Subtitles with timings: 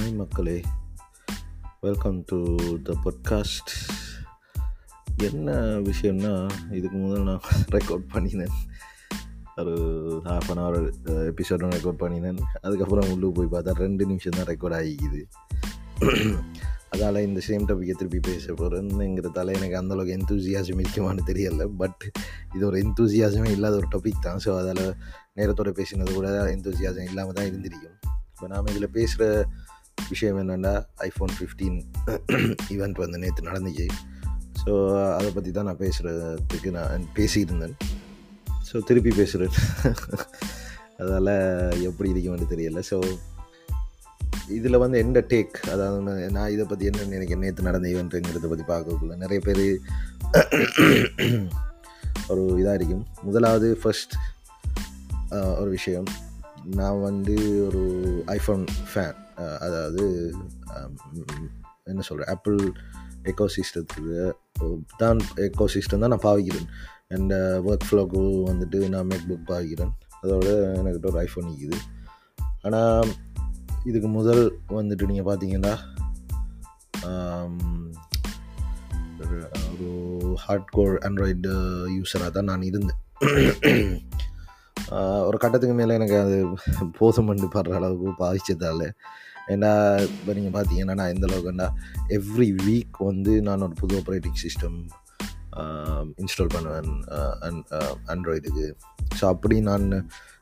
[0.00, 0.62] Hi மக்களே.
[1.80, 2.36] Welcome to
[2.82, 3.70] the podcast
[5.16, 5.56] என்ன
[5.88, 6.30] விஷயம்னா
[6.70, 7.42] இதுக்கு முதல் நான்
[7.74, 8.54] ரெக்கார்ட் பண்ணினேன்.
[9.56, 9.74] ஒரு
[10.24, 10.78] half an hour
[11.32, 12.40] episode record பண்ணினேன்.
[12.60, 15.20] அதுக்கப்புறம் உள்ளே போய் பார்த்தா ரெண்டு நிமிஷம் தான் ரெக்கார்ட் ஆகிக்குது.
[16.94, 21.66] அதால் இந்த சேம் டாப்பிக்கை திருப்பி பேச போகிறேங்கிறதால எனக்கு அந்தளவுக்கு எந்தூசியாசம் இருக்குமான்னு தெரியலை.
[21.82, 22.04] பட்
[22.54, 24.40] இது ஒரு எந்தூசியாசமே இல்லாத ஒரு டாபிக் தான்.
[24.46, 24.96] ஸோ அதால்
[25.40, 27.98] நேரத்தோடு பேசினது கூட எந்தூசியாசம் இல்லாமல் தான் இருந்திருக்கும்.
[28.34, 29.24] இப்போ நாம் இதில் பேசுகிற
[30.08, 30.72] விஷயம் என்னென்னா
[31.08, 31.78] ஐஃபோன் ஃபிஃப்டீன்
[32.74, 33.86] ஈவெண்ட் வந்து நேற்று நடந்துச்சு.
[34.62, 34.72] ஸோ
[35.18, 37.76] அதை பற்றி தான் நான் பேசுகிறதுக்கு நான் பேசியிருந்தேன்.
[38.68, 39.54] ஸோ திருப்பி பேசுகிறேன்
[41.02, 41.34] அதால்
[41.88, 42.80] எப்படி இருக்குமென்னு தெரியல.
[42.90, 42.98] ஸோ
[44.56, 47.44] இதில் வந்து எந்த டேக் அதாவது நான் இதை பற்றி என்ன நினைக்கிறேன்?
[47.44, 49.64] நேற்று நடந்த ஈவெண்ட்டுங்கிறத பற்றி பார்க்கக்குள்ள நிறைய பேர்
[52.32, 53.04] ஒரு இதாக இருக்கும்.
[53.28, 54.14] முதலாவது ஃபஸ்ட்
[55.60, 56.08] ஒரு விஷயம்.
[56.78, 57.82] நான் வந்து ஒரு
[58.36, 59.18] ஐஃபோன் ஃபேன்
[59.66, 60.02] அதாவது
[61.90, 62.58] என்ன சொல்கிறேன் ஆப்பிள்
[63.30, 64.18] எக்கோ சிஸ்டத்துக்கு
[64.96, 66.68] தான் எக்கோ சிஸ்டம் தான் நான் பாவிக்கிறேன்.
[67.14, 67.34] அண்ட்
[67.68, 69.92] ஒர்க் ஃப்ளோக்கு வந்துட்டு நான் மேக் புக் பாவிக்கிறேன்.
[70.22, 71.78] அதோட எனக்கிட்ட ஒரு ஐஃபோன் நிற்கிது
[72.62, 73.12] ஆனால்
[73.84, 74.42] இதுக்கு முதல்
[74.78, 75.74] வந்துட்டு நீங்கள் பார்த்தீங்கன்னா
[79.70, 79.88] ஒரு
[80.44, 81.52] ஹார்ட் கோர் ஆண்ட்ராய்டு
[81.96, 83.00] யூஸராக தான் நான் இருந்தேன்.
[85.28, 86.36] ஒரு கட்டத்துக்கு மேலே எனக்கு அது
[86.98, 88.86] போதுமண்டு படுற அளவுக்கு பாதிச்சதால்
[89.54, 89.70] ஏன்னா
[90.08, 91.68] இப்போ நீங்கள் பார்த்தீங்கன்னா நான் எந்த அளவுக்குன்னா
[92.18, 94.78] எவ்ரி வீக் வந்து நான் ஒரு புது ஆப்ரேட்டிங் சிஸ்டம்
[96.16, 96.90] இன்ஸ்டால் பண்ணுவேன்
[98.06, 98.66] ஆண்ட்ராய்டுக்கு
[99.20, 99.86] ஸோ அப்படி நான்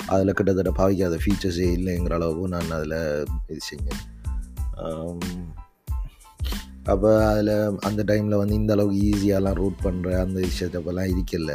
[0.07, 2.99] அதில் கிட்டத்தட்ட பாவிக்காத ஃபீச்சர்ஸே இல்லைங்கிற அளவுக்கு நான் அதில்
[3.49, 4.03] இது செஞ்சேன்.
[6.85, 11.55] அப்போ அதில் அந்த டைமில் வந்து இந்த அளவுக்கு ஈஸியாலாம் ரூட் பண்ணுற அந்த விஷயத்தப்பெல்லாம் இருக்கல.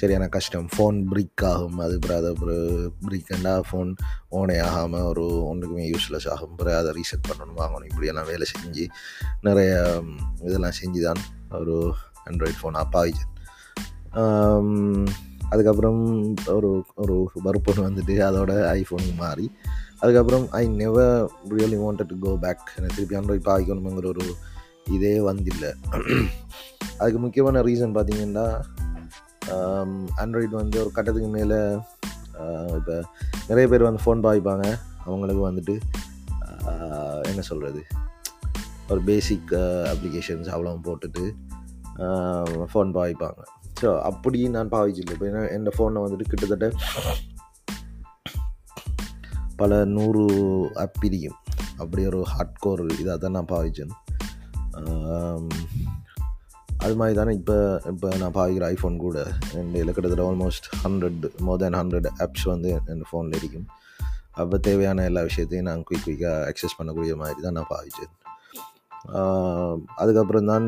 [0.00, 0.66] சரியான கஷ்டம்.
[0.72, 1.78] ஃபோன் பிரிக் ஆகும்.
[1.84, 2.32] அது பிறகு அதை
[3.04, 3.90] பிரிக்கண்டா ஃபோன்
[4.38, 6.56] ஓனே ஆகாமல் ஒரு ஒன்றுக்குமே யூஸ்லெஸ் ஆகும்.
[6.60, 7.88] பிறகு அதை ரீசெட் பண்ணணும் வாங்கணும்.
[7.90, 8.84] இப்படியெல்லாம் வேலை செஞ்சு
[9.48, 9.70] நிறைய
[10.48, 11.22] இதெல்லாம் செஞ்சு தான்
[11.60, 11.76] ஒரு
[12.28, 13.32] ஆண்ட்ராய்ட் ஃபோன் அப்பாவிச்சேன்
[15.52, 16.00] அதுக்கப்புறம்
[16.56, 16.68] ஒரு
[17.02, 19.46] ஒரு வறுப்பொண்ணு வந்துட்டு அதோட ஐஃபோனுக்கு மாறி
[20.02, 21.12] அதுக்கப்புறம் I never
[21.56, 24.24] really wanted to go back எனக்கு திருப்பி ஆண்ட்ராய்ட் பாவிக்கணுங்கிற ஒரு
[24.96, 25.70] இதே வந்தில்லை.
[26.98, 28.46] அதுக்கு முக்கியமான ரீசன் பார்த்தீங்கன்னா
[30.16, 31.78] ஆண்ட்ராய்டு வந்து ஒரு கட்டத்துக்கு மேலே
[32.76, 33.04] இப்போ
[33.46, 35.80] நிறைய பேர் வந்து ஃபோன் பாவிப்பாங்க அவங்களுக்கு வந்துட்டு
[37.22, 37.86] என்ன சொல்கிறது
[38.88, 39.52] ஒரு பேசிக்
[39.92, 41.34] அப்ளிகேஷன்ஸ் அவ்வளோ போட்டுட்டு
[42.72, 43.42] ஃபோன் பாவிப்பாங்க
[43.80, 46.70] ஸோ அப்படி நான் பாவிச்சில்லை இப்போ ஏன்னா என் ஃபோனை வந்துட்டு கிட்டத்தட்ட
[49.56, 50.24] பல நூறு
[50.74, 51.34] ஆப் பிரியும்.
[51.76, 53.90] அப்படி ஒரு ஹார்ட் கோர் இதாக தான் நான் பாவிச்சேன்.
[56.86, 57.56] அது மாதிரி தானே இப்போ
[57.92, 59.18] இப்போ நான் பாவிக்கிற ஐஃபோன் கூட.
[59.58, 63.66] என் கிட்டத்தட்ட almost hundred more than hundred apps வந்து என் ஃபோனில் இருக்கும்
[64.42, 68.12] அப்போ தேவையான எல்லா விஷயத்தையும் நான் குயிக் குயிக்காக அக்சஸ் பண்ணக்கூடிய மாதிரி தான் நான் பாவிச்சேன்.
[70.02, 70.66] அதுக்கப்புறம் தான்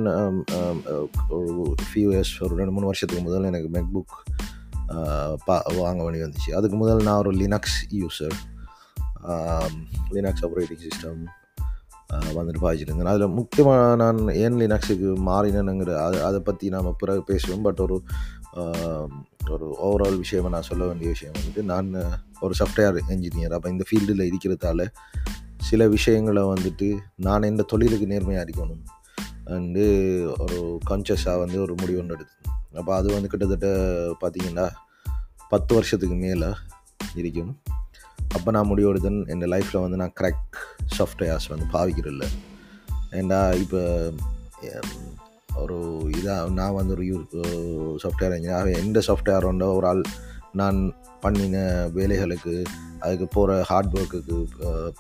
[1.39, 4.15] ஒரு ஃபியூ இயர்ஸ் ஒரு ரெண்டு மூணு வருஷத்துக்கு முதல் எனக்கு மேக் புக்
[5.47, 6.51] பா வாங்க வேண்டி வந்துச்சு.
[6.59, 8.37] அதுக்கு முதல் நான் ஒரு Linux user
[10.17, 11.21] Linux operating system
[12.37, 17.65] வந்துட்டு பாய்ச்சிருந்தேன் அதில் முக்கியமாக நான் ஏன் லினக்ஸுக்கு மாறினேனுங்கிற அதை அதை பற்றி நாம் பிறகு பேசுவோம்.
[17.67, 17.97] பட் ஒரு
[19.55, 21.89] ஒரு ஓவரால் விஷயமாக நான் சொல்ல வேண்டிய விஷயம் வந்துட்டு நான்
[22.45, 24.87] ஒரு சாஃப்ட்வேர் என்ஜினியர் அப்போ இந்த ஃபீல்டில் இருக்கிறதால
[25.69, 26.89] சில விஷயங்களை வந்துட்டு
[27.27, 28.83] நான் இந்த தொழிலுக்கு நேர்மையாக இருக்கணும்
[29.57, 29.85] அண்டு
[30.45, 30.59] ஒரு
[30.91, 32.53] கான்ஷியஸாக வந்து ஒரு முடிவு ஒன்று எடுத்தேன்.
[32.81, 33.69] அப்போ அது வந்து கிட்டத்தட்ட
[34.23, 34.67] பார்த்திங்கன்னா
[35.53, 36.49] பத்து வருஷத்துக்கு மேலே
[37.21, 37.53] இருக்கும்.
[38.37, 39.21] அப்போ நான் முடிவு எடுத்தேன்.
[39.33, 40.48] என் லைஃப்பில் வந்து நான் கரெக்ட்
[40.99, 42.27] சாஃப்ட்வேர்ஸ் வந்து பாவிக்கிறதில்ல.
[43.11, 43.81] ஏண்டா இப்போ
[45.57, 45.77] ஒரு
[46.19, 47.17] இதாக நான் வந்து ஒரு யூ
[48.03, 50.03] சாஃப்ட்வேர் இன்ஜினியர் எந்த சாஃப்ட்வேர் உண்டோ ஒரு ஆள்
[50.53, 50.79] நான்
[51.21, 51.57] பண்ணின
[51.95, 52.55] வேலைகளுக்கு
[53.01, 54.37] அதுக்கு போகிற ஹார்ட் ஒர்க்குக்கு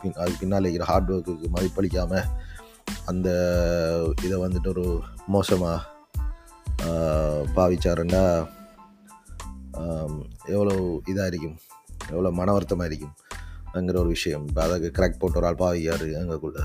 [0.02, 2.26] பின் அதுக்கு பின்னால் இருக்கிற ஹார்ட் ஒர்க்குக்கு மதிப்பளிக்காமல்
[3.04, 3.28] அந்த
[4.22, 4.84] இதை வந்துட்டு ஒரு
[5.26, 5.78] மோசமாக
[7.56, 8.22] பாவிச்சாருண்டா
[10.46, 10.74] எவ்வளோ
[11.06, 11.56] இதாக இருக்கும்
[12.08, 13.14] எவ்வளோ மன வருத்தமாக இருக்கும்
[13.76, 14.44] அங்கிற ஒரு விஷயம்.
[14.48, 16.06] இப்போ அதை கிராக் போட்டு ஒரு ஆள் யார்?
[16.20, 16.60] எங்கக்குள்ள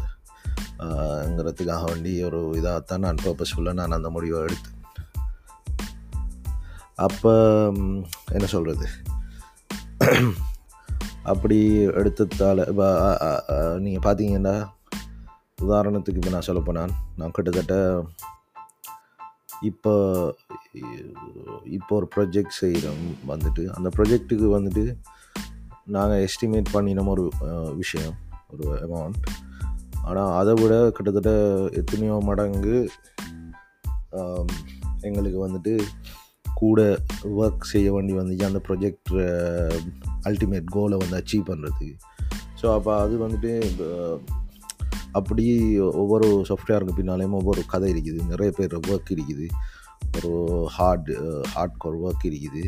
[1.31, 4.79] ங்கிறதுக்காக வேண்டி ஒரு இதாகத்தான் நான் பர்பஸ்ஃபுல்லாக நான் அந்த முடிவை எடுத்தேன்.
[7.05, 7.31] அப்போ
[8.37, 8.87] என்ன சொல்கிறது
[11.31, 11.57] அப்படி
[11.99, 12.87] எடுத்ததால் இப்போ
[13.85, 14.55] நீங்கள் பார்த்தீங்கன்னா
[15.65, 17.75] உதாரணத்துக்கு இப்போ நான் சொல்லப்போனால் நான் கிட்டத்தட்ட
[19.69, 19.93] இப்போ
[21.77, 24.83] இப்போ ஒரு ப்ரொஜெக்ட் செய்கிறோம் வந்துட்டு அந்த ப்ரொஜெக்ட்டுக்கு வந்துட்டு
[25.85, 27.23] நாங்கள் எஸ்டிமேட் பண்ணினோம் ஒரு
[27.81, 28.13] விஷயம்
[28.51, 29.17] ஒரு அமௌண்ட்
[30.07, 31.31] ஆனால் அதை விட கிட்டத்தட்ட
[31.79, 32.77] எத்தனையோ மடங்கு
[35.07, 35.73] எங்களுக்கு வந்துட்டு
[36.53, 36.79] கூட
[37.41, 38.49] ஒர்க் செய்ய வேண்டி வந்துச்சு.
[38.49, 39.11] அந்த ப்ரொஜெக்ட்
[40.29, 41.89] அல்டிமேட் கோலை வந்து அச்சீவ் பண்ணுறதுக்கு
[42.61, 43.53] ஸோ அப்போ அது வந்துட்டு
[45.11, 45.45] அப்படி
[45.79, 48.19] ஒவ்வொரு சாஃப்ட்வேருக்கு பின்னாலேயும் ஒவ்வொரு கதை இருக்குது.
[48.29, 49.47] நிறைய பேர் ஒர்க் இருக்குது.
[50.15, 50.31] ஒரு
[50.75, 51.11] ஹார்ட்
[51.53, 52.63] ஹார்ட் கோர் ஒர்க் இருக்குது.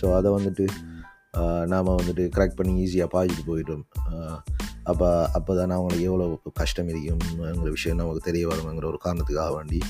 [0.00, 0.66] ஸோ அதை வந்துட்டு
[1.72, 3.84] நாம் வந்துட்டு கிராக் பண்ணி ஈஸியாக பாய்ச்சிட்டு போயிட்டோம்.
[4.90, 6.26] அப்போ அப்போ தானே அவங்களுக்கு எவ்வளோ
[6.60, 9.80] கஷ்டம் இருக்குங்கிற விஷயம் நமக்கு தெரிய வருங்கிற ஒரு காரணத்துக்காக வேண்டி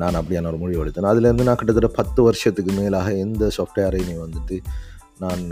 [0.00, 1.10] நான் அப்படியான ஒரு முடிவு எடுத்தேன்.
[1.10, 4.56] அதுலேருந்து நான் கிட்டத்தட்ட பத்து வருஷத்துக்கு மேலாக எந்த சாஃப்ட்வேரையுமே வந்துட்டு
[5.22, 5.44] நான்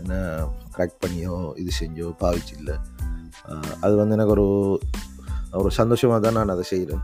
[0.00, 0.14] என்ன
[0.76, 2.76] கிராக் பண்ணியோ இது செஞ்சோ பாவிச்சில்லை.
[3.84, 4.46] அது வந்து எனக்கு ஒரு
[5.60, 7.02] ஒரு சந்தோஷமாக தான் நான் அதை செய்கிறேன்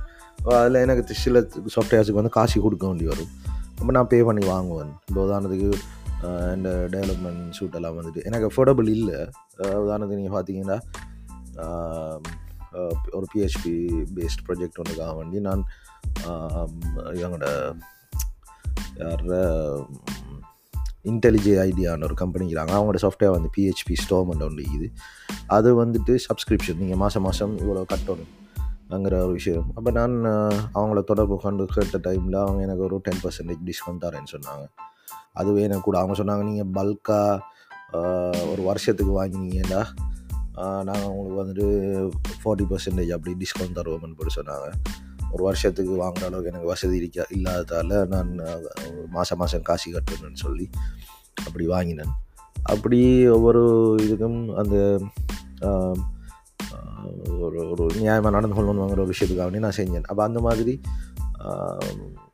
[0.59, 1.41] அதில் எனக்கு சில
[1.75, 3.33] சாஃப்ட்வேர்ஸுக்கு வந்து காசு கொடுக்க வேண்டி வரும்.
[3.79, 4.93] அப்போ நான் பே பண்ணி வாங்குவேன்.
[5.09, 5.71] இப்போ உதாரணத்துக்கு
[6.23, 8.25] ஆஹ் இந்த டெவலப்மெண்ட் ஷூட் எல்லாம் வந்துட்டு.
[8.25, 9.15] எனக்கு அஃபோர்டபுள் இல்லை.
[9.59, 10.79] உதாரணத்துக்கு நீங்கள் பார்த்தீங்கன்னா
[13.13, 13.73] ஒரு பிஹெச்பி
[14.17, 15.65] பேஸ்ட் ப்ராஜெக்ட் ஒன்றுக்காக வேண்டி நான்
[16.25, 16.67] எங்களோட
[17.19, 17.49] இவங்களோட
[18.97, 19.25] யார்
[21.05, 24.93] இன்டெலிஜே ஐடியான்னு ஒரு கம்பெனிக்கிறாங்க அவங்களோட சாஃப்ட்வேர் வந்து பிஹெச்பி ஸ்டோமெண்ட் ஒன்று இது
[25.47, 28.31] அது வந்துட்டு சப்ஸ்கிரிப்ஷன் நீங்கள் மாதம் மாதம் இவ்வளோ கட்டணும்
[28.91, 29.67] அங்கிற ஒரு விஷயம்.
[29.75, 30.15] அப்போ நான்
[30.75, 34.65] அவங்கள தொடர்பு கொண்டு கேட்ட டைமில் அவங்க எனக்கு ஒரு டென் பர்சன்டேஜ் டிஸ்கவுண்ட் தரேன்னு சொன்னாங்க.
[35.33, 35.97] அது வேணும் கூட.
[35.99, 39.83] அவங்க சொன்னாங்க நீங்கள் பல்காக ஒரு வருஷத்துக்கு வாங்கினீங்கன்னா
[40.89, 41.67] நாங்கள் உங்களுக்கு வந்துட்டு
[42.41, 44.69] ஃபார்ட்டி பர்சன்டேஜ் அப்படி டிஸ்கவுண்ட் தருவோம்னு போட்டு சொன்னாங்க.
[45.35, 48.31] ஒரு வருஷத்துக்கு வாங்குற அளவுக்கு எனக்கு வசதி இருக்க இல்லாததால் நான்
[49.17, 50.67] மாதம் மாதம் காசு கட்டணும்னு சொல்லி
[51.47, 52.13] அப்படி வாங்கினேன்.
[52.73, 53.01] அப்படி
[53.37, 53.63] ஒவ்வொரு
[54.07, 54.77] இதுக்கும் அந்த
[57.45, 60.07] ஒரு ஒரு நியாயமாக நடந்து கொள்ளணுங்கிற ஒரு விஷயத்துக்காக வேண்டி நான் செஞ்சேன்.
[60.11, 60.75] அப்போ அந்த மாதிரி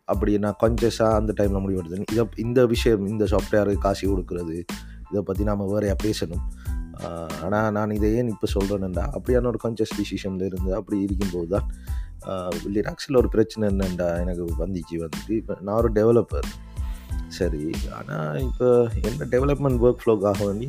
[0.08, 1.82] அப்படி நான் கான்சியஸாக அந்த டைமில் முடிவு
[2.12, 4.56] இதை இந்த விஷயம் இந்த சாஃப்ட்வேருக்கு காசு கொடுக்குறது
[5.10, 6.44] இதை பற்றி நாம் வேறையாக பேசணும்
[7.44, 11.66] ஆனால் நான் இதை ஏன் இப்போ சொல்கிறேன்டா அப்படியான ஒரு கான்சியஸ் டிசிஷனில் இருந்து அப்படி இருக்கும்போது தான்
[12.68, 16.48] லினாக்ஸில் ஒரு பிரச்சனை என்னண்டா எனக்கு வந்துச்சு வந்துட்டு இப்போ நான் ஒரு டெவலப்பர்
[17.28, 17.62] சரி
[17.92, 18.68] ஆனால் இப்போ
[19.02, 20.68] என்ன டெவலப்மெண்ட் ஒர்க் ஃப்ளோக்காக வேண்டி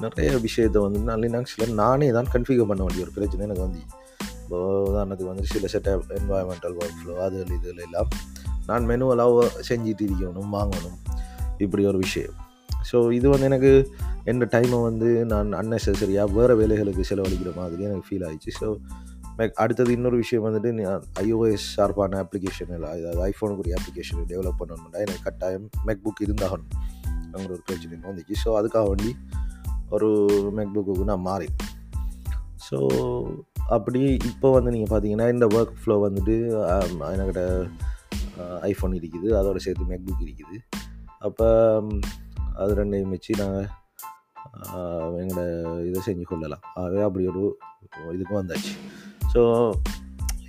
[0.00, 3.82] நிறைய விஷயத்தை வந்து நான் லினாக்ஸில் நானே தான் கன்ஃபிகர் பண்ண வேண்டிய ஒரு பிரச்சனை எனக்கு வந்து
[4.42, 8.08] இப்போ உதாரணத்துக்கு வந்து சில செட் என்வாயன்மெண்டல் ஒர்க் ஃப்ளோ அது இதில் எல்லாம்.
[8.66, 10.98] நான் மெனுவலாக செஞ்சுட்டு இருக்கணும் வாங்கணும்.
[11.58, 12.32] இப்படி ஒரு விஷயம்.
[12.92, 13.92] ஸோ இது வந்து எனக்கு
[14.24, 18.52] எந்த டைமை வந்து நான் அன்னெசரியாக வேறு வேலைகளுக்கு செலவழிக்கிற மாதிரி எனக்கு ஃபீல் ஆயிடுச்சு.
[18.60, 18.76] ஸோ
[19.36, 20.70] மேக் அடுத்தது இன்னொரு விஷயம் வந்துட்டு
[21.20, 26.72] ஐஓஎஸ் ஷார்ப்பான அப்ளிகேஷன் இல்லை அதாவது ஐஃபோனுக்குரிய அப்ளிகேஷன் டெவலப் பண்ணணும்னா எனக்கு கட்டாயம் மேக் புக் இருந்தாகணும்
[27.32, 28.34] அங்கே ஒரு பிரச்சனை வந்துச்சு.
[28.44, 29.16] ஸோ அதுக்காக வேண்டி
[29.90, 30.08] ஒரு
[30.56, 31.46] மேக் புக்கு நான் மாறி
[32.70, 32.78] ஸோ
[33.66, 36.34] அப்படி இப்போ வந்து நீங்கள் பார்த்தீங்கன்னா இந்த ஒர்க் ஃப்ளோ வந்துட்டு
[37.14, 37.66] எனக்கிட்ட என்கிட்ட
[38.70, 39.28] ஐஃபோன் இருக்குது.
[39.40, 40.58] அதோட சேர்த்து மேக்புக் இருக்குது.
[41.28, 41.46] அப்போ
[42.62, 43.68] அது ரெண்டையும் வச்சு நாங்கள்
[45.22, 45.46] எங்களோட
[45.88, 46.64] இதை செஞ்சு கொள்ளலாம்.
[46.80, 47.42] ஆகவே அப்படி ஒரு
[48.16, 48.74] இதுக்கும் வந்தாச்சு.
[49.32, 49.42] ஸோ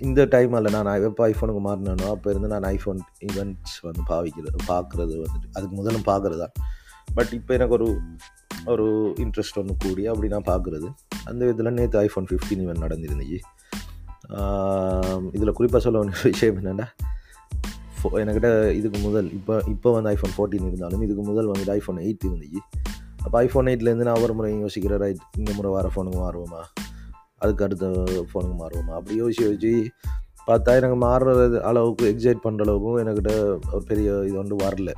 [0.06, 5.14] இந்த டைம் அல்ல நான் எப்போ ஐஃபோனுக்கு மாறினோ அப்போ இருந்து நான் ஐஃபோன் ஈவெண்ட்ஸ் வந்து பாவிக்கிறது பார்க்குறது
[5.24, 6.54] வந்துட்டு அதுக்கு முதலும் பார்க்குறது தான்
[7.16, 7.88] பட் இப்போ எனக்கு ஒரு
[8.72, 8.86] ஒரு
[9.24, 10.88] இன்ட்ரெஸ்ட் ஒன்று கூடி அப்படி நான் பார்க்குறது
[11.28, 13.38] அந்த விதத்தில் நேற்று ஐஃபோன் ஃபிஃப்டீன் ஈவெண்ட் நடந்திருந்துச்சு.
[15.36, 16.86] இதில் குறிப்பாக சொல்ல வேண்டிய விஷயம் என்னென்னா
[18.02, 22.26] ஃபோ என்கிட்ட இதுக்கு முதல் இப்போ இப்போ வந்து ஐஃபோன் ஃபோர்டீன் இருந்தாலும் இதுக்கு முதல் வந்துட்டு ஐஃபோன் எயிட்
[22.28, 22.62] இருந்துச்சு.
[23.24, 26.62] அப்போ ஐஃபோன் எயிட்லேருந்து நான் ஒரு முறையும் யோசிக்கிறேன் ரைட் இந்த முறை வர ஃபோனுக்கு மாறுவோமா?
[27.42, 27.86] அதுக்கு அடுத்த
[28.30, 28.92] ஃபோனுக்கு மாறுவோமா?
[28.98, 29.72] அப்படி யோசிச்சு யோசிச்சு
[30.48, 33.32] பார்த்தா எனக்கு மாறுறது அளவுக்கு எக்ஸைட் பண்ணுற அளவுக்கும் எனக்கிட்ட
[33.74, 34.92] ஒரு பெரிய இது ஒன்று வரல.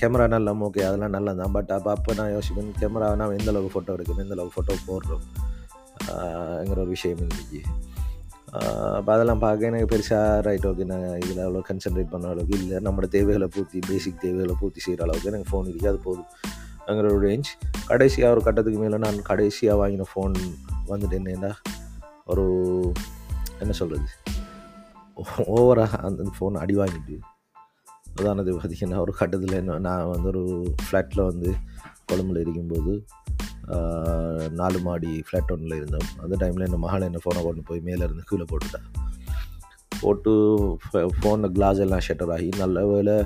[0.00, 3.74] கேமரா நல்லா ஓகே அதெல்லாம் நல்லா தான் பட் அப்போ அப்போ நான் யோசிப்பேன் கேமரா நான் எந்த அளவுக்கு
[3.74, 5.24] ஃபோட்டோ எடுக்கணும் எந்த அளவுக்கு ஃபோட்டோ போடுறோம்
[6.60, 7.60] என்கிற ஒரு விஷயம் இருந்துச்சு.
[8.52, 12.78] அப்போ அதெல்லாம் பார்க்க எனக்கு பெருசாக ரைட் ஓகே நான் இதில் அவ்வளோ கன்சன்ட்ரேட் பண்ண அளவுக்கு இல்லை.
[12.86, 16.28] நம்மளோட தேவைகளை பூர்த்தி பேசிக் தேவைகளை பூர்த்தி செய்கிற அளவுக்கு எனக்கு ஃபோன் இருக்குது அது போதும்.
[16.86, 17.50] அங்கிற ஒரு ரேஞ்ச்
[17.86, 20.34] கடைசியாக ஒரு கட்டத்துக்கு மேலே நான் கடைசியாக வாங்கின ஃபோன்
[20.92, 21.50] வந்துட்டு என்னென்னா
[22.26, 22.46] ஒரு
[23.58, 24.08] என்ன சொல்கிறது
[25.56, 27.16] ஓவராக அந்த ஃபோன் அடி வாங்கிட்டு
[28.20, 30.42] உதாரணத்துக்கு பார்த்திங்கன்னா ஒரு கட்டத்தில் என்ன நான் வந்து ஒரு
[30.84, 31.50] ஃப்ளாட்டில் வந்து
[32.10, 32.92] கொழம்புல இருக்கும்போது
[34.50, 36.08] நாலு மாடி ஃப்ளாட் ஒன்றில் இருந்தோம்.
[36.22, 38.80] அந்த டைமில் என்ன மகள் என்ன ஃபோனை கொண்டு போய் மேலே இருந்து கீழே போட்டுட்டா.
[40.00, 40.32] போட்டு
[41.16, 43.16] ஃபோனில் கிளாஸ் எல்லாம் ஷட்டர் ஆகி நல்ல வேலை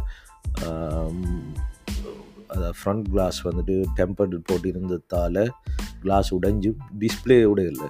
[2.48, 5.42] அதை ஃப்ரண்ட் கிளாஸ் வந்துட்டு டெம்பர்டு போட்டு இருந்ததால்
[6.00, 7.84] கிளாஸ் உடைஞ்சு டிஸ்பிளே உடையல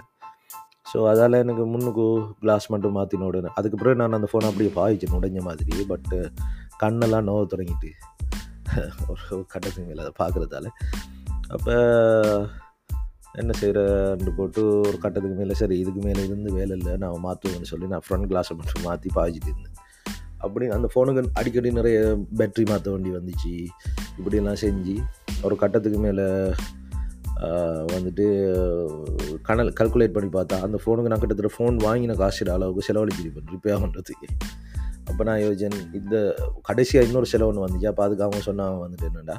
[0.93, 2.05] ஸோ அதால் எனக்கு முன்னுக்கு
[2.41, 6.19] கிளாஸ் மட்டும் மாற்றின உடனே அதுக்கப்புறம் நான் அந்த ஃபோனை அப்படியே பாய்ச்சேன் உடைஞ்ச மாதிரி பட்டு
[6.83, 7.91] கண்ணெல்லாம் நோவ தொடங்கிட்டு.
[9.11, 10.69] ஒரு கட்டத்துக்கு மேலே அதை பார்க்குறதால
[11.49, 11.75] அப்போ
[13.33, 17.87] என்ன செய்கிறேன்னு போட்டு ஒரு கட்டத்துக்கு மேலே சரி இதுக்கு மேலே இருந்து வேலை இல்லை நான் மாற்றுவேன்னு சொல்லி
[17.87, 19.77] நான் ஃப்ரண்ட் கிளாஸை மட்டும் மாற்றி பாய்ச்சிட்டு இருந்தேன்.
[20.39, 23.67] அப்படி அந்த ஃபோனுக்கு அடிக்கடி நிறைய பேட்ரி மாற்ற வேண்டி வந்துச்சு.
[24.19, 24.97] இப்படியெல்லாம் செஞ்சு
[25.43, 26.23] ஒரு கட்டத்துக்கு மேலே
[27.95, 28.27] வந்துட்டு
[29.43, 34.29] கணல் கல்குலேட் பண்ணி பார்த்தா அந்த ஃபோனுக்கு நான் கிட்டத்தட்ட ஃபோன் வாங்கின காசு அளவுக்கு செலவழிச்சிருப்பேன் ரிப்பேர் பண்ணுறதுக்கு
[35.11, 36.17] அப்போ நான் யோசிச்சேன் இந்த
[36.69, 37.91] கடைசியாக இன்னொரு செலவு ஒன்று வந்துச்சு.
[37.93, 39.37] அப்போ அதுக்கு அவங்க சொன்னாங்க வந்துட்டு என்னடா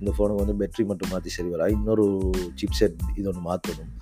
[0.00, 2.04] இந்த ஃபோனுக்கு வந்து பேட்ரி மட்டும் மாற்றி சரி வரா இன்னொரு
[2.60, 3.92] சிப் செட் இது ஒன்று மாற்றணும்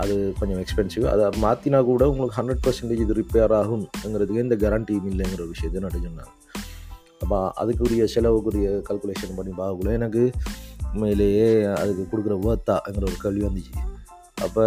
[0.00, 5.40] அது கொஞ்சம் எக்ஸ்பென்சிவ் அதை மாற்றினா கூட உங்களுக்கு ஹண்ட்ரட் பர்சன்டேஜ் இது ரிப்பேர் ஆகும்ங்கிறதுக்கு எந்த கேரண்டியும் இல்லைங்கிற
[5.44, 6.32] ஒரு விஷயத்தை நட்டு சொன்னாங்க.
[7.22, 10.22] அப்போ அதுக்குரிய செலவுக்குரிய கல்குலேஷன் பண்ணி பார்க்கக்குள்ள எனக்கு
[10.92, 11.46] உண்மையிலேயே
[11.82, 13.74] அதுக்கு கொடுக்குற ஒர்த்தாங்கிற ஒரு கேள்வி வந்துச்சு.
[14.46, 14.64] அப்போ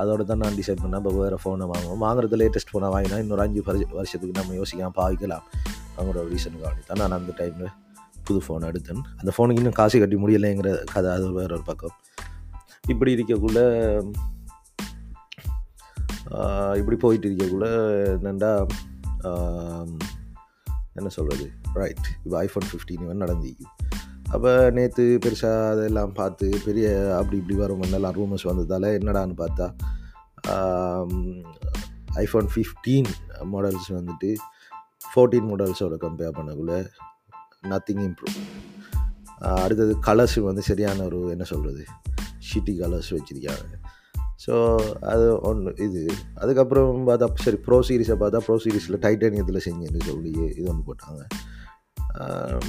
[0.00, 1.02] அதோட தான் நான் டிசைட் பண்ணேன்.
[1.02, 3.62] இப்போ வேறு ஃபோனை வாங்குவோம் வாங்குறது லேட்டஸ்ட் ஃபோனை வாங்கினா இன்னொரு அஞ்சு
[3.98, 5.44] வருஷத்துக்கு நம்ம யோசிக்காமல் பாவிக்கலாம்.
[5.96, 7.72] அவங்களோட ஒரு ரீசனுக்காக தான் நான் அந்த டைமில்
[8.28, 9.02] புது ஃபோன் எடுத்தேன்.
[9.20, 11.94] அந்த ஃபோனுக்கு இன்னும் காசு கட்டி முடியலைங்கிற கதை அது வேற ஒரு பக்கம்.
[12.92, 13.60] இப்படி இருக்கக்குள்ள
[16.80, 17.68] இப்படி போயிட்டு இருக்கக்குள்ள
[18.16, 18.52] என்னென்னா
[20.98, 21.46] என்ன சொல்கிறது
[21.80, 23.66] ரைட் இப்போ ஐஃபோன் ஃபிஃப்டீன் இவன் நடந்திக்கு
[24.34, 26.86] அப்போ நேற்று பெருசாக அதெல்லாம் பார்த்து பெரிய
[27.18, 29.66] அப்படி இப்படி வரும் எல்லாம் ரூமர்ஸ் வந்ததால் என்னடான்னு பார்த்தா
[32.24, 33.10] ஐஃபோன் ஃபிஃப்டீன்
[33.52, 34.30] மாடல்ஸ் வந்துட்டு
[35.08, 36.74] ஃபோர்டீன் மாடல்ஸோட கம்பேர் பண்ணக்குள்ள
[37.72, 38.36] நத்திங் இம்ப்ரூவ்
[39.62, 41.84] அடுத்தது கலர்ஸ் வந்து சரியான ஒரு என்ன சொல்கிறது
[42.48, 43.76] ஷிட்டி கலர்ஸ் வச்சுருக்காங்க.
[44.44, 44.54] ஸோ
[45.12, 46.02] அது ஒன்று இது
[46.42, 51.22] அதுக்கப்புறம் பார்த்தா சரி ப்ரோ சீரிஸை பார்த்தா ப்ரோ சீரிஸில் டைட்டானியத்தில் செஞ்சுன்னு சொல்லி இது ஒன்று போட்டாங்க.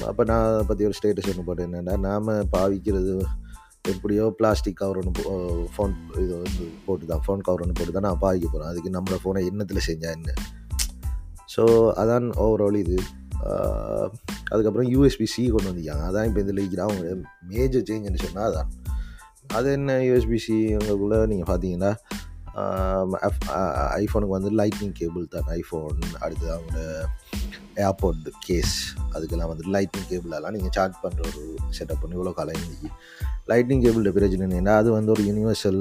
[0.08, 1.68] அப்போ நான் அதை பற்றி ஒரு ஸ்டேட்டஸ் ஒன்று போட்டேன்.
[1.68, 3.14] என்னென்னா நாம் பாவிக்கிறது
[3.92, 5.22] எப்படியோ பிளாஸ்டிக் கவர் ஒன்று
[5.74, 5.92] ஃபோன்
[6.22, 9.42] இது வந்து போட்டு தான் ஃபோன் கவர் ஒன்று போட்டு தான் நான் பாவிக்க போகிறேன் அதுக்கு நம்மளை ஃபோனை
[9.50, 10.34] எண்ணத்தில் செஞ்சால் என்ன?
[11.54, 11.62] ஸோ
[12.02, 12.98] அதான் ஓவரால் இது.
[14.52, 16.04] அதுக்கப்புறம் யூஎஸ்பி சி கொண்டு வந்திருக்காங்க.
[16.10, 17.14] அதான் இப்போ இதில் இருக்கிற அவங்க
[17.52, 18.70] மேஜர் சேஞ்சுன்னு சொன்னால் அதான்.
[19.58, 21.92] அது என்ன யூஎஸ்பி சி உங்களுக்குள்ளே நீங்கள் பார்த்தீங்கன்னா
[24.02, 25.48] ஐஃபோனுக்கு வந்து லைட்னிங் கேபிள் தான்.
[25.58, 26.80] ஐஃபோன் அடுத்து அவங்களோட
[27.86, 28.74] ஏர்போர்ட் கேஸ்
[29.14, 31.42] அதுக்கெல்லாம் வந்து லைட்னிங் கேபிளெல்லாம் நீங்கள் சார்ஜ் பண்ணுற ஒரு
[31.78, 32.90] செட்டப் பண்ணி இவ்வளோ காலம் இருந்துச்சு.
[33.50, 34.76] லைட்னிங் கேபிள் பிரச்சனை என்ன?
[34.82, 35.80] அது வந்து ஒரு யூனிவர்சல்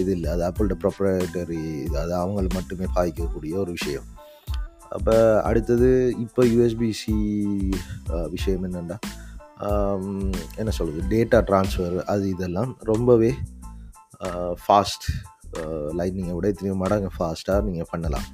[0.00, 0.28] இது இல்லை.
[0.34, 1.96] அது ஆப்பிளோட ப்ரொப்ரேட்டரி இது.
[2.04, 4.08] அது அவங்கள மட்டுமே பாதிக்கக்கூடிய ஒரு விஷயம்.
[4.96, 5.14] அப்போ
[5.48, 5.88] அடுத்தது
[6.24, 7.16] இப்போ யூஎஸ்பிசி
[8.34, 8.98] விஷயம் என்னென்னா
[10.60, 13.30] என்ன சொல்கிறது டேட்டா ட்ரான்ஸ்ஃபர் அது இதெல்லாம் ரொம்பவே
[14.64, 15.06] ஃபாஸ்ட்
[15.98, 18.26] லைட்னிங்கை விட எத்தனையோ மடங்கு ஃபாஸ்ட்டாக நீங்கள் பண்ணலாம்.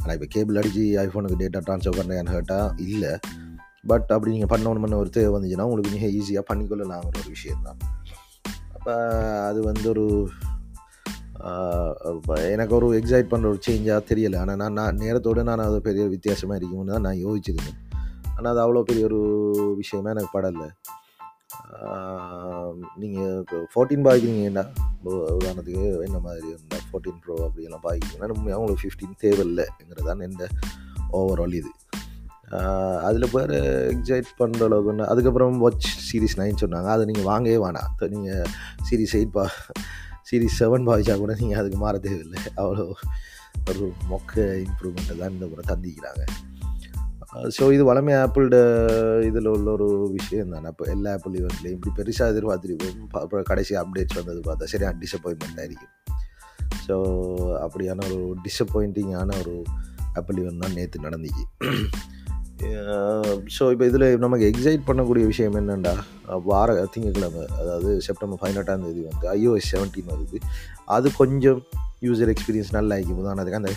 [0.00, 3.12] ஆனால் இப்போ கேபிள் அடித்து ஐஃபோனுக்கு டேட்டா ட்ரான்ஸ்ஃபர் பண்ணுறேன்னு கேட்டால் இல்லை.
[3.90, 7.80] பட் அப்படி நீங்கள் பண்ணணும்னு ஒரு தேவை வந்துச்சுன்னா உங்களுக்கு மிக ஈஸியாக பண்ணிக்கொள்ளலாங்கிற ஒரு விஷயந்தான்
[8.76, 8.94] அப்போ
[9.48, 10.06] அது வந்து ஒரு
[12.52, 14.38] எனக்கு ஒரு எக்ஸைட் பண்ணுற ஒரு சேஞ்சாக தெரியலை.
[14.42, 17.78] ஆனால் நான் நான் நேரத்தோடு நான் அது பெரிய வித்தியாசமாக இருக்கும்னு தான் நான் யோசிச்சிருந்தேன்
[18.36, 19.20] ஆனால் அது அவ்வளோ பெரிய ஒரு
[19.80, 20.68] விஷயமா எனக்கு படலை.
[23.02, 24.64] நீங்கள் இப்போ ஃபோர்டீன் பாய்க்கிறீங்கன்னா
[25.04, 30.48] உதாரணத்துக்கு என்ன மாதிரி இருந்தால் ஃபோர்டீன் ப்ரோ அப்படிலாம் பாய்க்கிறீங்கன்னா நம்ம அவங்களுக்கு ஃபிஃப்டீன் தேவையில்லைங்கிறதான் எந்த
[31.12, 31.72] ஓவரால் இது.
[33.08, 33.54] அதில் பேர்
[33.94, 36.88] எக்ஸைட் பண்ணுற அளவுக்கு அதுக்கப்புறம் வாட்ச் சீரிஸ் நைன் சொன்னாங்க.
[36.94, 37.90] அதை நீங்கள் வாங்கவே வேணாம்.
[38.16, 38.46] நீங்கள்
[38.88, 39.44] சீரிஸ் எயிட் பா
[40.30, 42.40] சீரிஸ் செவன் பாய்ச்சா கூட நீங்கள் அதுக்கு மாற தேவையில்லை.
[42.56, 42.86] அவ்வளோ
[43.70, 44.34] ஒரு மொக்க
[44.66, 46.22] இம்ப்ரூவ்மெண்ட்டை தான் இந்த முறை தந்திக்கிறாங்க
[47.56, 48.56] ஸோ இது வளமை ஆப்பிளோட
[49.26, 52.96] இதில் உள்ள ஒரு விஷயம் தானே அப்போ எல்லா ஆப்பிள் ஈவெண்ட்லேயும் இப்படி பெருசாக எதிர்பார்த்துருப்போம்.
[53.22, 55.94] அப்புறம் கடைசி அப்டேட்ஸ் வந்தது பார்த்தா சரியாக டிசப்பாயின்மெண்ட் ஆகிருக்கும்
[56.86, 56.96] ஸோ
[57.64, 59.54] அப்படியான ஒரு டிசப்பாயிண்டிங்கான ஒரு
[60.12, 61.44] ஆப்பிள் ஈவெண்ட் தான் நேற்று நடந்துச்சு.
[63.56, 65.92] ஸோ இப்போ இதில் நமக்கு எக்ஸைட் பண்ணக்கூடிய விஷயம் என்னென்னா
[66.44, 70.40] வார திங்கக்கிழமை அதாவது செப்டம்பர் பதினெட்டாம் தேதி வந்து ஐஓஎஸ் செவன்டீன் வருது.
[70.96, 71.62] அது கொஞ்சம்
[72.06, 73.72] யூசர் எக்ஸ்பீரியன்ஸ் நல்லா இருக்கும் உதாரணத்துக்கு அந்த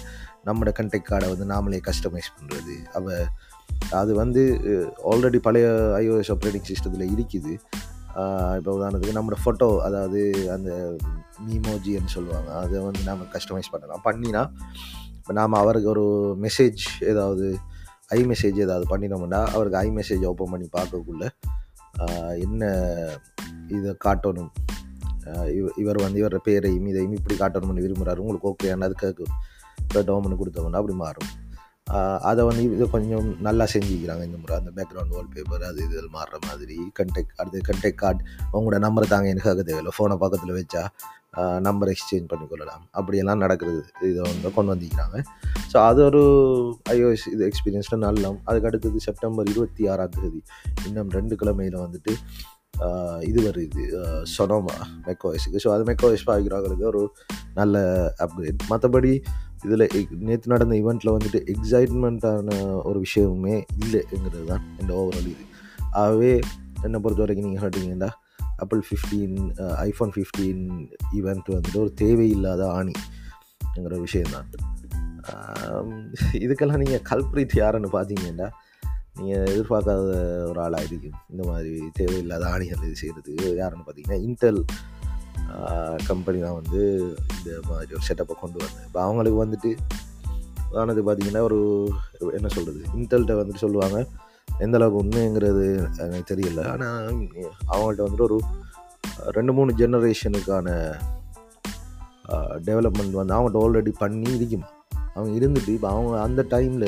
[0.48, 3.16] நம்மளோட கண்டெக்ட் கார்டை வந்து நாமளே கஸ்டமைஸ் பண்ணுறது அவ
[4.00, 4.42] அது வந்து
[5.12, 5.68] ஆல்ரெடி பழைய
[6.02, 7.54] ஐஓஎஸ் ஆப்ரேட்டிங் சிஸ்டத்தில் இருக்குது.
[8.58, 10.22] இப்போ உதாரணத்துக்கு நம்மளோட ஃபோட்டோ அதாவது
[10.56, 10.72] அந்த
[11.48, 12.50] மீமோஜின்னு சொல்லுவாங்க.
[12.64, 14.04] அதை வந்து நாம் கஸ்டமைஸ் பண்ணலாம்.
[14.08, 14.44] பண்ணினா
[15.20, 16.06] இப்போ நாம் அவருக்கு ஒரு
[16.46, 17.46] மெசேஜ் ஏதாவது
[18.18, 21.26] ஐ மெசேஜ் ஏதாவது பண்ணினோம்னா அவருக்கு ஐ மெசேஜ் ஓப்பன் பண்ணி பார்க்கக்குள்ள
[22.46, 22.72] என்ன
[23.78, 24.52] இதை காட்டணும்
[25.58, 28.24] இவர் இவர் வந்து இவர பேரையும் இதையும் இப்படி காட்டணும்னு விரும்புகிறாரு.
[28.26, 29.34] உங்களுக்கு ஓகே அது கேட்கும்.
[29.96, 31.32] கேட்டோம்னு அப்படி மாறும்.
[32.30, 34.56] அதை வந்து இதை கொஞ்சம் நல்லா செஞ்சுக்கிறாங்க இந்த முறை.
[34.62, 36.78] அந்த பேக்ரவுண்ட் வால்பேப்பர் அது இது மாறுற மாதிரி.
[37.00, 38.22] கண்டெக்ட் அடுத்து கண்டெக்ட் கார்டு
[38.58, 39.94] உங்களோட நம்பரை தாங்க எனக்கு ஆக தேவையில்லை.
[39.98, 40.84] ஃபோனை பக்கத்தில் வச்சா
[41.66, 43.82] நம்பர் எக்ஸ்சேஞ்ச் பண்ணிக்கொள்ளலாம் அப்படியெல்லாம் நடக்கிறது.
[44.10, 45.18] இதை வந்து கொண்டு வந்திருக்கிறாங்க.
[45.72, 46.22] ஸோ அது ஒரு
[46.96, 50.42] ஐஓஎஸ் இது எக்ஸ்பீரியன்ஸில் நல்லம் அதுக்கு அடுத்தது செப்டம்பர் இருபத்தி ஆறாம் தேதி.
[50.88, 52.14] இன்னும் ரெண்டு கிழமையில் வந்துட்டு
[53.20, 53.84] இது வருது
[54.38, 54.76] சொனோமா
[55.08, 57.12] மெக்கோஎஸுக்கு ஸோ அது மெக்கோஎஸ் பாவிக்கிறவங்களுக்கு ஒரு
[57.54, 57.78] நல்ல
[58.20, 59.22] அப்கிரேட் மற்றபடி
[59.64, 59.88] இதில்
[60.20, 65.46] நேற்று நடந்த ஈவெண்ட்டில் வந்துட்டு எக்ஸைட்மெண்ட்டான ஒரு விஷயமுமே இல்லைங்கிறது தான் இந்த ஓவரால் இது
[65.94, 66.40] ஆகவே
[66.84, 68.10] என்னை பொறுத்த வரைக்கும் நீங்கள் கேட்டிங்கன்னா
[68.58, 74.50] Apple fifteen iPhone fifteen event வந்துட்டு ஒரு தேவையில்லாத ஆணிங்கிற விஷயந்தான்
[76.34, 78.50] இதுக்கெல்லாம் நீங்கள் கல்ப்ரிட் யாருன்னு பார்த்தீங்கன்னா
[79.18, 80.12] நீங்கள் எதிர்பார்க்காத
[80.50, 84.62] ஒரு ஆளாக இருக்கும் இந்த மாதிரி தேவையில்லாத ஆணிகள் இது செய்கிறதுக்கு யாருன்னு பார்த்தீங்கன்னா இன்டெல்
[86.08, 86.82] கம்பெனி தான் வந்து
[87.38, 89.72] இந்த மாதிரி ஒரு செட்டப்பை கொண்டு வந்தேன் இப்போ அவங்களுக்கு வந்துட்டு
[90.72, 91.60] உதாரணத்துக்கு பார்த்தீங்கன்னா ஒரு
[92.38, 93.98] என்ன சொல்கிறது இன்டெல்கிட்ட வந்துட்டு சொல்லுவாங்க
[94.60, 95.66] எந்த அளவுக்கு உண்மைங்கிறது
[96.04, 96.62] எனக்கு தெரியல.
[96.72, 97.06] ஆனால்
[97.74, 98.38] அவங்கள்ட்ட வந்துட்டு ஒரு
[99.38, 100.68] ரெண்டு மூணு ஜெனரேஷனுக்கான
[102.68, 104.70] டெவலப்மெண்ட் வந்து அவங்கள்ட்ட ஆல்ரெடி பண்ணி இருக்குமா?
[105.14, 106.88] அவங்க இருந்துட்டு இப்போ அவங்க அந்த டைமில்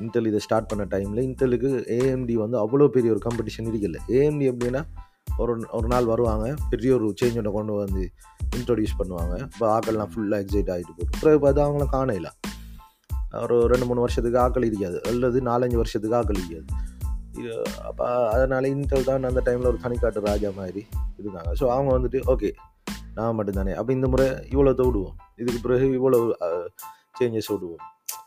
[0.00, 4.82] இன்டெல் இதை ஸ்டார்ட் பண்ண டைமில் இன்டெலுக்கு ஏஎம்டி வந்து அவ்வளோ பெரிய ஒரு காம்படிஷன் இருக்கல ஏஎம்டி எப்படின்னா
[5.36, 8.10] ஒரு ஒரு நாள் வருவாங்க பெரிய ஒரு சேஞ்சோட கொண்டு வந்து
[8.56, 9.34] இன்ட்ரொடியூஸ் பண்ணுவாங்க.
[9.52, 12.28] இப்போ ஆக்கள்லாம் ஃபுல்லாக எக்ஸைட் ஆகிட்டு போகும் பிறகு பார்த்து அவங்களும் காணையில.
[13.42, 16.66] ஒரு ரெண்டு மூணு வருஷத்துக்கு ஆக்கள் இருக்காது அல்லது நாலஞ்சு வருஷத்துக்கு ஆக்கள் இருக்காது
[17.38, 20.86] இது அப்போ அதனால் இன்டெல் தான் அந்த டைமில் ஒரு தனிக்காட்டு ராஜா மாதிரி
[21.18, 22.50] இருந்தாங்க ஸோ அவங்க வந்துட்டு ஓகே
[23.14, 23.74] நான் மட்டும்தானே.
[23.74, 26.20] அப்போ இந்த முறை இவ்வளோ விடுவோம் இதுக்கு பிறகு இவ்வளோ
[27.18, 27.84] சேஞ்சஸ் விடுவோம்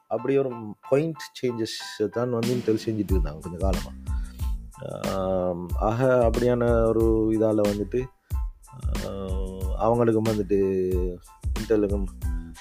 [0.09, 0.51] அப்படி ஒரு
[0.89, 3.97] பாயிண்ட் சேஞ்சஸ் தான் வந்து இன்டெல் செஞ்சுட்டு இருந்தாங்க கொஞ்சம் காலமாக
[5.79, 7.03] ஆக அப்படியான ஒரு
[7.39, 8.01] இதால் வந்துட்டு
[9.79, 10.59] அவங்களுக்கும் வந்துட்டு
[11.59, 12.03] இன்டெலுக்கும்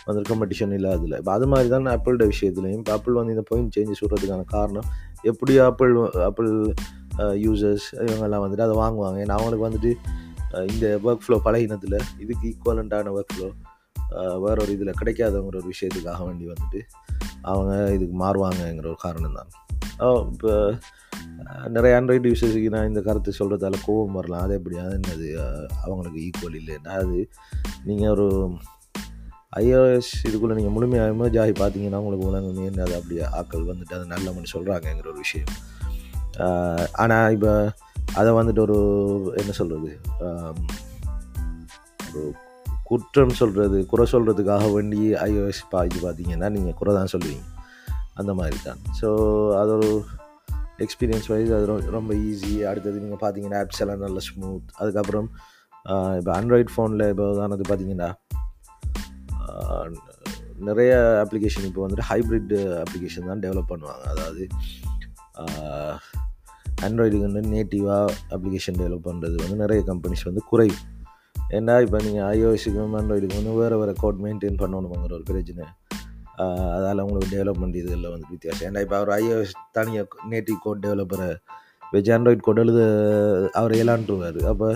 [0.04, 4.04] வந்து காம்படிஷன் இல்லாதில்ல இப்போ அது மாதிரி தான் ஆப்பிளோட விஷயத்துலையும் இப்போ ஆப்பிள் வந்து இந்த பாயிண்ட் சேஞ்சஸ்
[4.04, 4.84] விடுறதுக்கான காரணம்
[5.22, 6.74] எப்படி ஆப்பிள் ஆப்பிள்
[7.18, 9.24] யூசர்ஸ் இவங்கெல்லாம் வந்துட்டு அதை வாங்குவாங்க.
[9.24, 9.94] ஏன்னா அவங்களுக்கு வந்துட்டு
[10.70, 13.48] இந்த ஒர்க் ஃப்ளோ பழகினத்தில் இதுக்கு ஈக்குவலண்ட்டான ஒர்க் ஃப்ளோ
[14.38, 16.80] வேற ஒரு இதில் கிடைக்காதவங்கிற ஒரு விஷயத்துக்காக வேண்டி வந்துட்டு
[17.42, 20.74] அவங்க இதுக்கு மாறுவாங்கங்கிற ஒரு காரணம் தான் இப்போ
[21.68, 24.42] நிறைய ஆண்ட்ராய்டு யூசர்ஸுக்கு நான் இந்த கருத்து சொல்கிறதால கோவம் வரலாம்.
[24.42, 25.28] அது எப்படியாவது என்னது?
[25.84, 27.28] அவங்களுக்கு ஈக்குவல் இல்லைன்னா அது
[27.84, 28.50] நீங்கள் ஒரு
[29.56, 34.06] ஐஓஎஸ் இதுக்குள்ளே நீங்கள் முழுமையாக எமர்ஜ் ஆகி பார்த்தீங்கன்னா உங்களுக்கு உலகமே என்ன அது அப்படியே ஆக்கள் வந்துட்டு அது
[34.06, 35.52] நல்லவன்னு சொல்கிறாங்கங்கிற ஒரு விஷயம்.
[36.92, 37.72] ஆனால் இப்போ
[38.14, 38.78] அதை வந்துட்டு ஒரு
[39.36, 40.00] என்ன சொல்கிறது
[42.14, 42.34] ஒரு
[42.88, 47.44] குற்றம் சொல்கிறது குறை சொல்கிறதுக்காக வேண்டி ஐஓஎஸ் இது பார்த்தீங்கன்னா நீங்கள் குறை தான் சொல்லுவீங்க.
[48.20, 48.80] அந்த மாதிரி தான்.
[49.00, 49.08] ஸோ
[49.60, 49.90] அது ஒரு
[50.84, 51.66] எக்ஸ்பீரியன்ஸ் வைஸ் அது
[51.98, 55.28] ரொம்ப ஈஸி அடுத்தது நீங்கள் பார்த்தீங்கன்னா ஆப்ஸ் எல்லாம் நல்ல ஸ்மூத் அதுக்கப்புறம்
[56.18, 58.10] இப்போ ஆண்ட்ராய்ட் ஃபோனில் இப்போ தானது பார்த்தீங்கன்னா
[60.68, 60.92] நிறைய
[61.24, 62.54] அப்ளிகேஷன் இப்போ வந்துட்டு ஹைப்ரிட்
[62.84, 64.04] அப்ளிகேஷன் தான் டெவலப் பண்ணுவாங்க.
[64.14, 64.44] அதாவது
[66.86, 70.82] ஆண்ட்ராய்டுக்கு வந்து நேட்டிவாக அப்ளிகேஷன் டெவலப் பண்ணுறது வந்து நிறைய கம்பெனிஸ் வந்து குறையும்.
[71.56, 75.66] ஏன்னா இப்போ நீங்கள் ஐஓஎஸுக்கும் ஆண்ட்ராய்டுக்கு வந்து வேறு வேறு கோட் மெயின்டைன் பண்ணணுங்கிற ஒரு பிரச்சனை.
[76.76, 78.64] அதால் உங்களுக்கு டெவலப்மெண்ட் இதில் வந்து வித்தியாசம்.
[78.68, 81.28] ஏன்னா இப்போ அவர் ஐஓஎஸ் தனியாக நேட்டிவ் கோட் டெவலப்பரை
[81.92, 82.80] வச்சு ஆண்ட்ராய்டு கோட் எழுத
[83.58, 84.68] அவர் இயலான்ட்டுருவார் அப்போ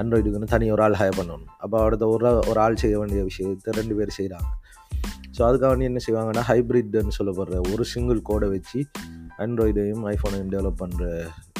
[0.00, 1.46] ஆண்ட்ராய்டுக்கு வந்து தனி ஒரு ஆள் ஹையர் பண்ணணும்.
[1.64, 4.50] அப்போ அடுத்த ஒரு ஒரு ஆள் செய்ய வேண்டிய விஷயத்தை ரெண்டு பேர் செய்கிறாங்க
[5.36, 8.80] ஸோ அதுக்காக வந்து என்ன செய்வாங்கன்னா ஹைப்ரிட்னு சொல்லப்படுற ஒரு சிங்கிள் கோடை வச்சு
[9.44, 11.04] ஆண்ட்ராய்டையும் ஐஃபோனையும் டெவலப் பண்ணுற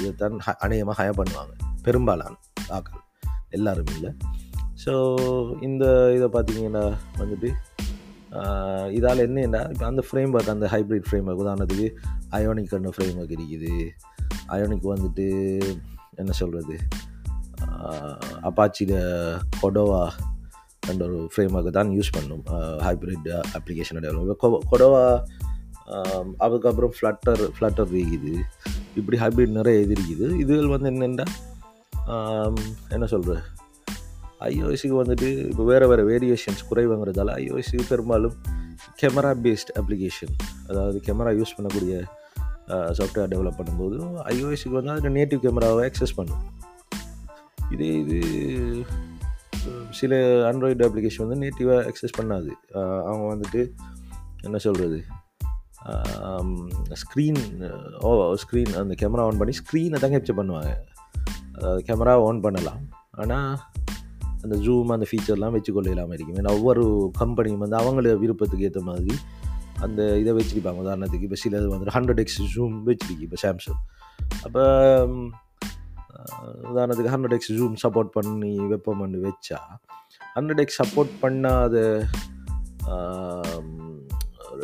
[0.01, 1.55] இதை தான் அநேகமாக ஹையர் பண்ணுவாங்க.
[1.87, 2.35] பெரும்பாலான
[2.79, 3.03] ஆக்கள்
[3.57, 4.13] எல்லாருமே இல்லை.
[4.85, 4.93] ஸோ
[5.67, 5.85] இந்த
[6.17, 6.85] இதை பார்த்தீங்கன்னா
[7.21, 7.51] வந்துட்டு
[8.97, 11.89] இதால் என்னென்னா இப்போ அந்த ஃப்ரேம் ஒர்க் அந்த ஹைப்ரிட் ஃப்ரேம் ஒர்க் உதாரணத்துக்கு
[12.37, 13.73] அயோனிக் கண்ணு ஃப்ரேம் ஒர்க் இருக்குது.
[14.55, 15.27] அயோனிக் வந்துட்டு
[16.23, 16.77] என்ன சொல்கிறது
[18.49, 18.97] அப்பாச்சியில்
[19.63, 20.03] கொடோவா
[20.91, 22.45] என்ற ஒரு ஃப்ரேம் ஒர்க்கை தான் யூஸ் பண்ணும்.
[22.87, 25.05] ஹைப்ரிட் அப்ளிகேஷனை டெவலப் கொடோவா
[26.45, 28.35] அதுக்கப்புறம் ஃப்ளட்டர் ஃப்ளட்டர் இருக்குது.
[29.01, 30.27] இப்படி ஹைப்ரிட் நிறைய இது இருக்குது.
[30.45, 31.27] இதுகள் வந்து என்னென்னா
[32.97, 33.37] என்ன சொல்கிற
[34.51, 38.37] ஐஓஎஸ்க்கு வந்துட்டு இப்போ வேறு வேறு வேரியேஷன்ஸ் குறைவுங்கிறதால ஐஓஎஸ்க்கு பெரும்பாலும்
[39.01, 40.35] கேமரா பேஸ்ட் அப்ளிகேஷன்
[40.69, 41.97] அதாவது கேமரா யூஸ் பண்ணக்கூடிய
[42.99, 43.99] சாஃப்ட்வேர் டெவலப் பண்ணும்போது
[44.35, 46.43] ஐஓஎஸ்க்கு வந்து அதில் நேட்டிவ் கேமராவை ஆக்சஸ் பண்ணும்.
[47.75, 48.19] இதே இது
[49.99, 50.19] சில
[50.49, 52.51] ஆண்ட்ராய்டு அப்ளிகேஷன் வந்து நேட்டிவாக ஆக்சஸ் பண்ணாது.
[53.09, 53.63] அவங்க வந்துட்டு
[54.47, 54.99] என்ன சொல்கிறது
[57.03, 57.41] ஸ்க்ரீன்
[58.07, 58.11] ஓ
[58.43, 60.73] ஸ்க்ரீன் அந்த கேமரா ஆன் பண்ணி ஸ்க்ரீனை தான் கேப்சர் பண்ணுவாங்க.
[61.57, 62.81] அதாவது கேமரா ஆன் பண்ணலாம்.
[63.23, 63.53] ஆனால்
[64.43, 66.39] அந்த ஜூம் அந்த ஃபீச்சர்லாம் வச்சுக்கொள்ள இல்லாமல் இருக்கும்.
[66.43, 66.85] ஏன்னா ஒவ்வொரு
[67.21, 69.15] கம்பெனியும் வந்து அவங்கள விருப்பத்துக்கு ஏற்ற மாதிரி
[69.87, 70.81] அந்த இதை வச்சுருப்பாங்க.
[70.85, 73.81] உதாரணத்துக்கு இப்போ சிலது வந்து ஹண்ட்ரட் எக்ஸ் ஜூம் வச்சுருக்கு இப்போ சாம்சங்
[74.47, 74.63] அப்போ
[76.71, 79.59] உதாரணத்துக்கு ஹண்ட்ரட் எக்ஸ் ஜூம் சப்போர்ட் பண்ணி வெப்பமன்னு வச்சா
[80.37, 81.75] ஹண்ட்ரட் எக்ஸ் சப்போர்ட் பண்ணாத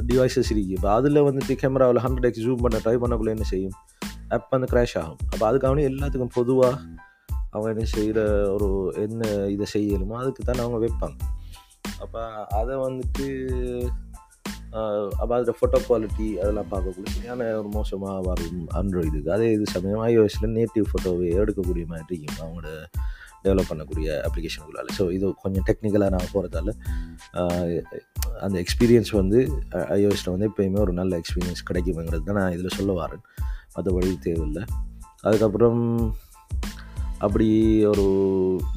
[0.09, 3.77] டிவைசஸ் இருக்குது இப்போ அதில் வந்துட்டு கேமராவில் ஹண்ட்ரட் எக்ஸ் ஜூம் பண்ண ட்ரை பண்ணக்குள்ளே என்ன செய்யும்?
[4.37, 5.19] அப்போ வந்து க்ராஷ் ஆகும்.
[5.33, 6.75] அப்போ அதுக்காக எல்லாத்துக்கும் பொதுவாக
[7.53, 8.21] அவங்க என்ன செய்கிற
[8.55, 8.69] ஒரு
[9.05, 11.19] என்ன இதை செய்யணுமோ அதுக்கு தானே அவங்க வைப்பாங்க.
[12.05, 12.21] அப்போ
[12.61, 13.27] அதை வந்துட்டு
[15.23, 20.55] அப்போ அதில் ஃபோட்டோ குவாலிட்டி அதெல்லாம் பார்க்கக்கூடிய சரியான ஒரு மோசமாக வரும் ஆண்ட்ராய்டுக்கு அதே இது சமயம் ஐஓஎஸில்
[20.59, 22.45] நேட்டிவ் ஃபோட்டோவை எடுக்கக்கூடிய மாதிரி இருக்கும்.
[22.45, 22.71] அவங்களோட
[23.45, 26.73] டெவலப் பண்ணக்கூடிய அப்ளிகேஷனுக்குள்ளால ஸோ இது கொஞ்சம் டெக்னிக்கலாக நான் போகிறதால
[28.45, 29.39] அந்த எக்ஸ்பீரியன்ஸ் வந்து
[29.97, 33.25] ஐஓஎஸில் வந்து எப்போயுமே ஒரு நல்ல எக்ஸ்பீரியன்ஸ் கிடைக்குங்கிறது தான் நான் இதில் சொல்ல வரேன்.
[33.75, 34.65] மற்றபடி தேவையில்லை.
[35.27, 35.81] அதுக்கப்புறம்
[37.25, 37.47] அப்படி
[37.93, 38.05] ஒரு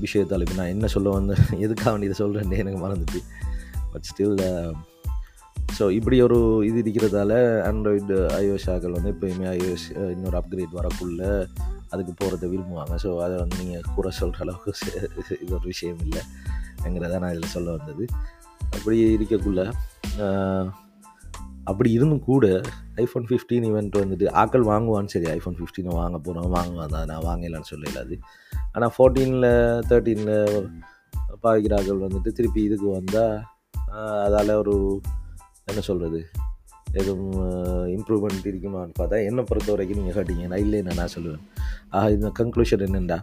[0.04, 3.22] விஷயத்தால் இப்போ நான் என்ன சொல்ல வந்து எதுக்காக வேண்டி இதை சொல்கிறேன்னு எனக்கு மறந்துட்டு.
[3.94, 4.44] பட் ஸ்டில்
[5.78, 7.34] ஸோ இப்படி ஒரு இது இருக்கிறதால
[7.70, 11.22] ஆண்ட்ராய்டு ஐஓஎஸ் ஆக்கள் வந்து எப்போயுமே ஐஓஎஸ் uh, இன்னொரு அப்கிரேட் வரக்குள்ள
[11.94, 12.94] அதுக்கு போகிறத விரும்புவாங்க.
[13.04, 14.72] ஸோ அதை வந்து நீங்கள் கூற சொல்கிற அளவுக்கு
[15.44, 16.24] இது ஒரு விஷயம் இல்லை.
[16.88, 18.06] என்கிறத நான் இதில் சொல்ல வந்தது.
[18.76, 19.62] அப்படி இருக்கக்குள்ள
[20.26, 20.64] uh,
[21.66, 22.62] அப்படி இருந்தும் கூட
[22.96, 27.70] ஐஃபோன் ஃபிஃப்டீன் ஈவெண்ட் வந்துட்டு ஆக்கள் வாங்குவான்னு சரி ஐஃபோன் ஃபிஃப்டீனை வாங்க போகிறோம் வாங்குவான் தான் நான் வாங்கலான்னு
[27.74, 28.18] சொல்லல அது
[28.72, 29.50] ஆனால் ஃபோர்டீனில்
[29.90, 30.70] தேர்ட்டீனில்
[31.44, 33.36] பாவிக்கிறார்கள் வந்துட்டு திருப்பி இதுக்கு வந்தால்
[34.26, 34.76] அதால் ஒரு
[35.66, 36.20] என்ன சொல்கிறது
[36.92, 37.34] எதுவும்
[37.96, 41.44] இம்ப்ரூவ்மெண்ட் இருக்குமான்னு பார்த்தா என்னை பொறுத்த வரைக்கும் நீங்கள் கேட்டீங்கன்னா நான் இல்லைன்னு நான் சொல்லுவேன்.
[41.90, 43.18] ஆக இந்த கன்க்ளூஷன் என்னென்னா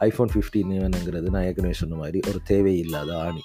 [0.00, 3.42] ஐஃபோன் ஃபிஃப்டீன் வேணுங்கிறது நான் ஏற்கனவே சொன்ன மாதிரி ஒரு தேவையில்லாத ஆணி.